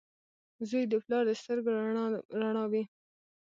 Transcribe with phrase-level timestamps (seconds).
[0.69, 1.69] •زوی د پلار د سترګو
[2.41, 2.83] رڼا وي.